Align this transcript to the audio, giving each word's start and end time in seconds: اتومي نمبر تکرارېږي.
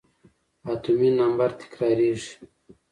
اتومي 0.71 1.09
نمبر 1.19 1.49
تکرارېږي. 1.59 2.31